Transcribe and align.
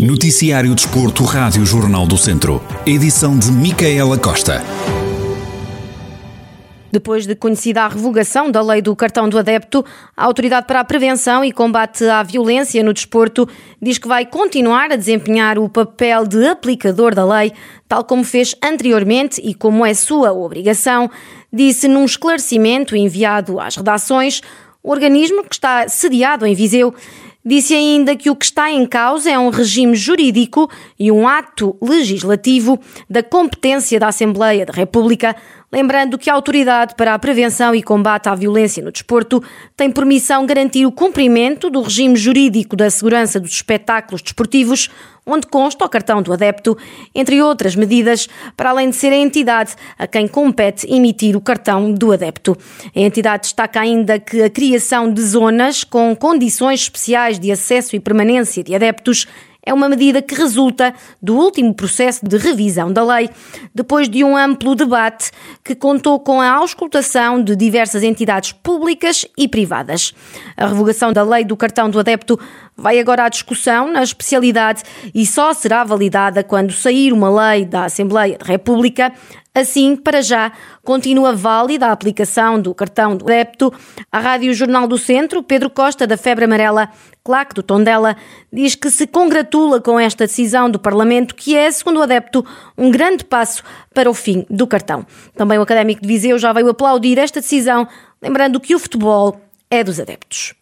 Noticiário 0.00 0.74
Desporto, 0.74 1.24
Rádio 1.24 1.64
Jornal 1.64 2.06
do 2.06 2.18
Centro. 2.18 2.60
Edição 2.84 3.38
de 3.38 3.50
Micaela 3.50 4.18
Costa. 4.18 4.62
Depois 6.92 7.26
de 7.26 7.34
conhecida 7.34 7.82
a 7.82 7.88
revogação 7.88 8.50
da 8.50 8.60
lei 8.60 8.82
do 8.82 8.94
cartão 8.94 9.28
do 9.28 9.38
adepto, 9.38 9.84
a 10.14 10.24
Autoridade 10.24 10.66
para 10.66 10.80
a 10.80 10.84
Prevenção 10.84 11.42
e 11.42 11.50
Combate 11.50 12.04
à 12.04 12.22
Violência 12.22 12.82
no 12.82 12.92
Desporto 12.92 13.48
diz 13.80 13.96
que 13.96 14.08
vai 14.08 14.26
continuar 14.26 14.92
a 14.92 14.96
desempenhar 14.96 15.58
o 15.58 15.68
papel 15.68 16.26
de 16.26 16.46
aplicador 16.46 17.14
da 17.14 17.24
lei, 17.24 17.52
tal 17.88 18.04
como 18.04 18.24
fez 18.24 18.54
anteriormente 18.62 19.40
e 19.42 19.54
como 19.54 19.86
é 19.86 19.94
sua 19.94 20.32
obrigação, 20.32 21.10
disse 21.50 21.88
num 21.88 22.04
esclarecimento 22.04 22.94
enviado 22.94 23.58
às 23.58 23.76
redações 23.76 24.42
o 24.82 24.90
organismo 24.90 25.42
que 25.42 25.54
está 25.54 25.88
sediado 25.88 26.44
em 26.44 26.54
Viseu 26.54 26.94
Disse 27.48 27.74
ainda 27.74 28.16
que 28.16 28.28
o 28.28 28.34
que 28.34 28.44
está 28.44 28.72
em 28.72 28.84
causa 28.84 29.30
é 29.30 29.38
um 29.38 29.50
regime 29.50 29.94
jurídico 29.94 30.68
e 30.98 31.12
um 31.12 31.28
ato 31.28 31.76
legislativo 31.80 32.76
da 33.08 33.22
competência 33.22 34.00
da 34.00 34.08
Assembleia 34.08 34.66
da 34.66 34.72
República, 34.72 35.36
lembrando 35.72 36.18
que 36.18 36.28
a 36.28 36.34
Autoridade 36.34 36.96
para 36.96 37.14
a 37.14 37.18
Prevenção 37.20 37.72
e 37.72 37.84
Combate 37.84 38.28
à 38.28 38.34
Violência 38.34 38.82
no 38.82 38.90
Desporto 38.90 39.40
tem 39.76 39.92
por 39.92 40.04
missão 40.04 40.44
garantir 40.44 40.86
o 40.86 40.90
cumprimento 40.90 41.70
do 41.70 41.82
regime 41.82 42.16
jurídico 42.16 42.74
da 42.74 42.90
segurança 42.90 43.38
dos 43.38 43.52
espetáculos 43.52 44.22
desportivos, 44.22 44.90
onde 45.26 45.46
consta 45.48 45.84
o 45.84 45.88
cartão 45.88 46.22
do 46.22 46.32
adepto, 46.32 46.78
entre 47.12 47.42
outras 47.42 47.74
medidas, 47.74 48.28
para 48.56 48.70
além 48.70 48.90
de 48.90 48.96
ser 48.96 49.12
a 49.12 49.16
entidade 49.16 49.74
a 49.98 50.06
quem 50.06 50.28
compete 50.28 50.86
emitir 50.88 51.36
o 51.36 51.40
cartão 51.40 51.92
do 51.92 52.12
adepto. 52.12 52.56
A 52.94 53.00
entidade 53.00 53.42
destaca 53.42 53.80
ainda 53.80 54.20
que 54.20 54.40
a 54.40 54.48
criação 54.48 55.12
de 55.12 55.20
zonas 55.20 55.82
com 55.82 56.14
condições 56.14 56.82
especiais 56.82 57.35
de 57.38 57.50
acesso 57.52 57.94
e 57.94 58.00
permanência 58.00 58.62
de 58.62 58.74
adeptos 58.74 59.26
é 59.66 59.74
uma 59.74 59.88
medida 59.88 60.22
que 60.22 60.34
resulta 60.36 60.94
do 61.20 61.36
último 61.36 61.74
processo 61.74 62.24
de 62.24 62.36
revisão 62.36 62.92
da 62.92 63.02
lei, 63.02 63.28
depois 63.74 64.08
de 64.08 64.22
um 64.22 64.36
amplo 64.36 64.76
debate 64.76 65.32
que 65.64 65.74
contou 65.74 66.20
com 66.20 66.40
a 66.40 66.48
auscultação 66.52 67.42
de 67.42 67.56
diversas 67.56 68.04
entidades 68.04 68.52
públicas 68.52 69.26
e 69.36 69.48
privadas. 69.48 70.14
A 70.56 70.68
revogação 70.68 71.12
da 71.12 71.24
lei 71.24 71.44
do 71.44 71.56
cartão 71.56 71.90
do 71.90 71.98
adepto 71.98 72.38
vai 72.76 73.00
agora 73.00 73.24
à 73.24 73.28
discussão 73.28 73.90
na 73.92 74.04
especialidade 74.04 74.84
e 75.12 75.26
só 75.26 75.52
será 75.52 75.82
validada 75.82 76.44
quando 76.44 76.72
sair 76.72 77.12
uma 77.12 77.28
lei 77.28 77.64
da 77.64 77.86
Assembleia 77.86 78.38
da 78.38 78.46
República 78.46 79.12
Assim, 79.56 79.96
para 79.96 80.20
já, 80.20 80.52
continua 80.84 81.34
válida 81.34 81.86
a 81.86 81.92
aplicação 81.92 82.60
do 82.60 82.74
cartão 82.74 83.16
do 83.16 83.24
adepto. 83.24 83.72
A 84.12 84.18
Rádio 84.18 84.52
Jornal 84.52 84.86
do 84.86 84.98
Centro, 84.98 85.42
Pedro 85.42 85.70
Costa, 85.70 86.06
da 86.06 86.18
Febre 86.18 86.44
Amarela, 86.44 86.90
Claque 87.24 87.54
do 87.54 87.62
Tondela, 87.62 88.18
diz 88.52 88.74
que 88.74 88.90
se 88.90 89.06
congratula 89.06 89.80
com 89.80 89.98
esta 89.98 90.26
decisão 90.26 90.70
do 90.70 90.78
Parlamento, 90.78 91.34
que 91.34 91.56
é, 91.56 91.70
segundo 91.70 92.00
o 92.00 92.02
adepto, 92.02 92.44
um 92.76 92.90
grande 92.90 93.24
passo 93.24 93.64
para 93.94 94.10
o 94.10 94.12
fim 94.12 94.44
do 94.50 94.66
cartão. 94.66 95.06
Também 95.34 95.58
o 95.58 95.62
Académico 95.62 96.02
de 96.02 96.08
Viseu 96.08 96.38
já 96.38 96.52
veio 96.52 96.68
aplaudir 96.68 97.18
esta 97.18 97.40
decisão, 97.40 97.88
lembrando 98.20 98.60
que 98.60 98.74
o 98.74 98.78
futebol 98.78 99.40
é 99.70 99.82
dos 99.82 99.98
adeptos. 99.98 100.52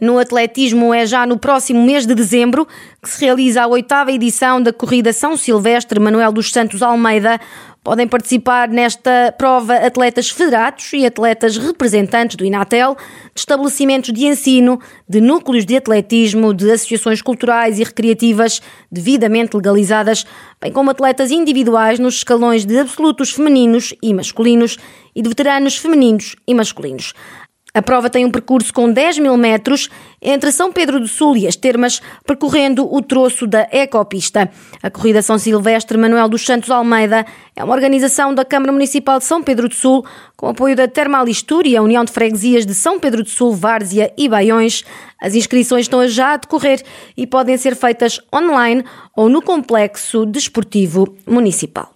No 0.00 0.18
atletismo 0.18 0.94
é 0.94 1.06
já 1.06 1.26
no 1.26 1.38
próximo 1.38 1.84
mês 1.84 2.06
de 2.06 2.14
dezembro 2.14 2.66
que 3.02 3.08
se 3.08 3.24
realiza 3.24 3.62
a 3.62 3.66
oitava 3.66 4.10
edição 4.10 4.62
da 4.62 4.72
Corrida 4.72 5.12
São 5.12 5.36
Silvestre 5.36 6.00
Manuel 6.00 6.32
dos 6.32 6.50
Santos 6.50 6.82
Almeida, 6.82 7.38
Podem 7.82 8.06
participar 8.06 8.68
nesta 8.68 9.34
prova 9.38 9.74
atletas 9.74 10.28
federados 10.28 10.92
e 10.92 11.06
atletas 11.06 11.56
representantes 11.56 12.36
do 12.36 12.44
Inatel, 12.44 12.94
de 13.34 13.40
estabelecimentos 13.40 14.12
de 14.12 14.26
ensino, 14.26 14.78
de 15.08 15.18
núcleos 15.18 15.64
de 15.64 15.78
atletismo, 15.78 16.52
de 16.52 16.70
associações 16.70 17.22
culturais 17.22 17.78
e 17.78 17.82
recreativas 17.82 18.60
devidamente 18.92 19.56
legalizadas, 19.56 20.26
bem 20.60 20.70
como 20.70 20.90
atletas 20.90 21.30
individuais 21.30 21.98
nos 21.98 22.16
escalões 22.16 22.66
de 22.66 22.78
absolutos 22.78 23.30
femininos 23.30 23.94
e 24.02 24.12
masculinos 24.12 24.76
e 25.16 25.22
de 25.22 25.28
veteranos 25.30 25.78
femininos 25.78 26.36
e 26.46 26.54
masculinos. 26.54 27.14
A 27.72 27.80
prova 27.80 28.10
tem 28.10 28.24
um 28.24 28.30
percurso 28.30 28.72
com 28.72 28.90
10 28.90 29.18
mil 29.20 29.36
metros 29.36 29.88
entre 30.20 30.50
São 30.50 30.72
Pedro 30.72 30.98
do 30.98 31.06
Sul 31.06 31.36
e 31.36 31.46
as 31.46 31.54
Termas, 31.54 32.02
percorrendo 32.26 32.92
o 32.92 33.00
troço 33.00 33.46
da 33.46 33.68
Ecopista. 33.70 34.50
A 34.82 34.90
Corrida 34.90 35.22
São 35.22 35.38
Silvestre 35.38 35.96
Manuel 35.96 36.28
dos 36.28 36.44
Santos 36.44 36.70
Almeida 36.70 37.24
é 37.54 37.62
uma 37.62 37.74
organização 37.74 38.34
da 38.34 38.44
Câmara 38.44 38.72
Municipal 38.72 39.18
de 39.18 39.24
São 39.24 39.42
Pedro 39.42 39.68
do 39.68 39.74
Sul, 39.74 40.04
com 40.36 40.48
apoio 40.48 40.74
da 40.74 40.88
Termalistur 40.88 41.64
e 41.64 41.76
a 41.76 41.82
União 41.82 42.04
de 42.04 42.12
Freguesias 42.12 42.66
de 42.66 42.74
São 42.74 42.98
Pedro 42.98 43.22
do 43.22 43.30
Sul, 43.30 43.54
Várzea 43.54 44.12
e 44.18 44.28
Baiões. 44.28 44.84
As 45.20 45.34
inscrições 45.34 45.82
estão 45.82 46.06
já 46.08 46.32
a 46.32 46.36
decorrer 46.38 46.82
e 47.16 47.26
podem 47.26 47.56
ser 47.56 47.76
feitas 47.76 48.20
online 48.34 48.84
ou 49.14 49.28
no 49.28 49.40
Complexo 49.40 50.26
Desportivo 50.26 51.14
Municipal. 51.26 51.94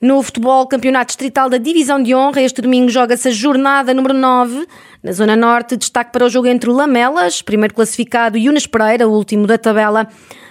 No 0.00 0.22
futebol, 0.22 0.66
campeonato 0.66 1.06
distrital 1.06 1.48
da 1.48 1.56
Divisão 1.56 2.02
de 2.02 2.14
Honra, 2.14 2.42
este 2.42 2.60
domingo 2.60 2.90
joga-se 2.90 3.28
a 3.28 3.30
jornada 3.30 3.94
número 3.94 4.12
9. 4.12 4.66
Na 5.02 5.10
Zona 5.10 5.34
Norte, 5.34 5.74
destaque 5.74 6.12
para 6.12 6.26
o 6.26 6.28
jogo 6.28 6.48
entre 6.48 6.68
Lamelas, 6.68 7.40
primeiro 7.40 7.72
classificado, 7.72 8.36
e 8.36 8.46
Unas 8.46 8.66
Pereira, 8.66 9.08
o 9.08 9.12
último 9.12 9.46
da 9.46 9.56
tabela. 9.56 10.06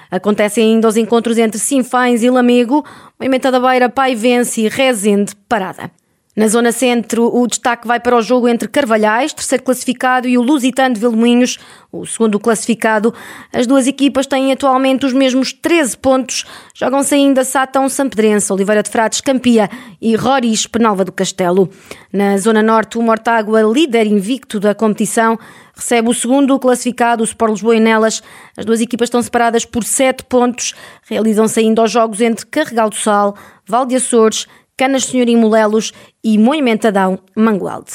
Acontecem 0.09 0.73
ainda 0.73 0.87
os 0.87 0.97
encontros 0.97 1.37
entre 1.37 1.59
Sinfães 1.59 2.23
e 2.23 2.29
Lamego, 2.29 2.83
Moimenta 3.19 3.51
da 3.51 3.59
Beira, 3.59 3.87
Paivense 3.87 4.61
e 4.61 4.67
Rezende, 4.67 5.35
Parada. 5.47 5.91
Na 6.35 6.49
zona 6.49 6.73
centro, 6.73 7.33
o 7.33 7.47
destaque 7.47 7.87
vai 7.87 7.97
para 7.97 8.17
o 8.17 8.21
jogo 8.21 8.49
entre 8.49 8.67
Carvalhais, 8.67 9.31
terceiro 9.31 9.63
classificado, 9.63 10.27
e 10.27 10.37
o 10.37 10.41
Lusitano 10.41 10.93
de 10.93 10.99
Vilmoinhos, 10.99 11.57
o 11.89 12.05
segundo 12.05 12.37
classificado. 12.37 13.13
As 13.53 13.65
duas 13.65 13.87
equipas 13.87 14.27
têm 14.27 14.51
atualmente 14.51 15.05
os 15.05 15.13
mesmos 15.13 15.53
13 15.53 15.97
pontos. 15.97 16.43
Jogam-se 16.73 17.15
ainda 17.15 17.45
Satão 17.45 17.87
Sampedrense, 17.87 18.51
Oliveira 18.51 18.83
de 18.83 18.89
Frades 18.89 19.21
Campia 19.21 19.69
e 20.01 20.13
Roris 20.17 20.67
Penalva 20.67 21.05
do 21.05 21.11
Castelo. 21.13 21.69
Na 22.11 22.37
zona 22.37 22.61
norte, 22.61 22.97
o 22.97 23.01
Mortágua, 23.01 23.61
líder 23.61 24.05
invicto 24.05 24.59
da 24.59 24.75
competição, 24.75 25.39
recebe 25.73 26.09
o 26.09 26.13
segundo 26.13 26.59
classificado, 26.59 27.21
o 27.21 27.25
Sport 27.25 27.51
Lisboa 27.53 27.77
e 27.77 27.79
Nelas. 27.79 28.21
As 28.57 28.65
duas 28.65 28.81
equipas 28.81 29.07
estão 29.07 29.21
separadas 29.21 29.63
por 29.63 29.85
7 29.85 30.25
pontos. 30.25 30.73
Realizam-se 31.07 31.61
ainda 31.61 31.81
os 31.81 31.91
jogos 31.91 32.19
entre 32.19 32.45
Carregal 32.45 32.89
do 32.89 32.95
Sal, 32.97 33.37
Val 33.65 33.85
de 33.85 33.95
Açores, 33.95 34.47
Canas 34.77 35.05
Senhorim 35.05 35.37
Molelos 35.37 35.93
e 36.23 36.37
Moimentadão 36.37 37.19
Mangualde. 37.35 37.93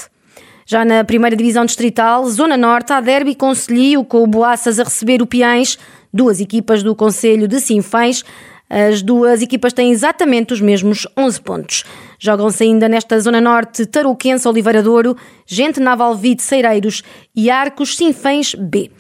Já 0.67 0.85
na 0.85 1.05
primeira 1.05 1.37
divisão 1.37 1.65
distrital, 1.65 2.25
Zona 2.27 2.57
Norte, 2.57 2.93
há 2.93 3.01
derby 3.01 3.35
Conselhio 3.35 4.05
com 4.05 4.23
o 4.23 4.27
Boaças 4.27 4.79
a 4.79 4.85
receber 4.85 5.21
o 5.21 5.27
Piães, 5.27 5.77
duas 6.13 6.41
equipas 6.41 6.83
do 6.83 6.95
Conselho 6.95 7.49
de 7.49 7.61
Sinfães. 7.61 8.25
As 8.69 9.03
duas 9.03 9.43
equipas 9.43 9.73
têm 9.73 9.91
exatamente 9.91 10.53
os 10.53 10.61
mesmos 10.61 11.09
11 11.19 11.41
pontos. 11.41 11.85
Jogam-se 12.21 12.63
ainda 12.63 12.89
nesta 12.89 13.19
Zona 13.19 13.41
Norte 13.41 13.85
Tarouquense 13.85 14.47
Oliveira 14.47 14.81
Douro, 14.81 15.17
Gente 15.45 15.81
Naval 15.81 16.15
Vide 16.15 16.41
Cereiros 16.41 17.03
e 17.35 17.51
Arcos 17.51 17.97
Sinfães 17.97 18.55
B. 18.55 18.91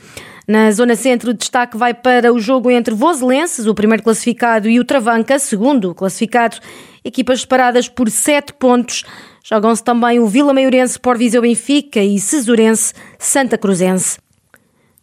Na 0.50 0.68
zona 0.72 0.96
centro, 0.96 1.30
o 1.30 1.32
destaque 1.32 1.76
vai 1.76 1.94
para 1.94 2.32
o 2.32 2.40
jogo 2.40 2.72
entre 2.72 2.92
Voselenses, 2.92 3.68
o 3.68 3.72
primeiro 3.72 4.02
classificado, 4.02 4.68
e 4.68 4.80
o 4.80 4.84
Travanca, 4.84 5.38
segundo 5.38 5.94
classificado. 5.94 6.56
Equipas 7.04 7.42
separadas 7.42 7.88
por 7.88 8.10
sete 8.10 8.52
pontos. 8.54 9.04
Jogam-se 9.44 9.84
também 9.84 10.18
o 10.18 10.26
Vila 10.26 10.52
Maiorense, 10.52 10.98
Porviseu 10.98 11.42
Benfica 11.42 12.02
e 12.02 12.18
Cesurense, 12.18 12.92
Santa 13.16 13.56
Cruzense. 13.56 14.18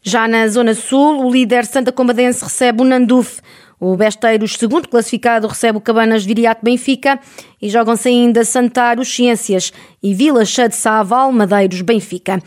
Já 0.02 0.28
na 0.28 0.46
zona 0.50 0.74
sul, 0.74 1.26
o 1.26 1.32
líder 1.32 1.66
Santa 1.66 1.94
Combadense 1.94 2.44
recebe 2.44 2.82
o 2.82 2.86
Nanduf. 2.86 3.40
O 3.80 3.96
Besteiros, 3.96 4.52
segundo 4.52 4.90
classificado, 4.90 5.48
recebe 5.48 5.78
o 5.78 5.82
Cabanas 5.82 6.26
Viriato 6.26 6.60
Benfica 6.62 7.18
e 7.62 7.70
jogam-se 7.70 8.10
ainda 8.10 8.44
Santar, 8.44 9.00
os 9.00 9.08
Ciências 9.08 9.72
e 10.04 10.14
Vila 10.14 10.44
Chá 10.44 10.68
de 10.68 10.76
Saval, 10.76 11.32
Madeiros 11.32 11.80
Benfica. 11.80 12.44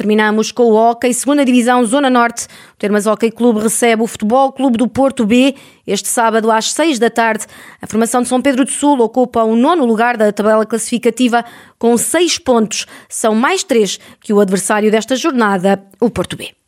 Terminamos 0.00 0.50
com 0.50 0.62
o 0.62 0.74
Hockey, 0.74 1.12
segunda 1.12 1.44
divisão, 1.44 1.84
Zona 1.84 2.08
Norte. 2.08 2.46
O 2.72 2.78
Termas 2.78 3.06
Hockey 3.06 3.30
Clube 3.30 3.60
recebe 3.60 4.02
o 4.02 4.06
Futebol 4.06 4.50
Clube 4.50 4.78
do 4.78 4.88
Porto 4.88 5.26
B 5.26 5.54
este 5.86 6.08
sábado 6.08 6.50
às 6.50 6.72
seis 6.72 6.98
da 6.98 7.10
tarde. 7.10 7.44
A 7.82 7.86
formação 7.86 8.22
de 8.22 8.28
São 8.28 8.40
Pedro 8.40 8.64
do 8.64 8.70
Sul 8.70 8.98
ocupa 9.02 9.44
o 9.44 9.54
nono 9.54 9.84
lugar 9.84 10.16
da 10.16 10.32
tabela 10.32 10.64
classificativa 10.64 11.44
com 11.78 11.94
seis 11.98 12.38
pontos. 12.38 12.86
São 13.10 13.34
mais 13.34 13.62
três 13.62 14.00
que 14.22 14.32
o 14.32 14.40
adversário 14.40 14.90
desta 14.90 15.14
jornada, 15.16 15.84
o 16.00 16.08
Porto 16.08 16.34
B. 16.34 16.59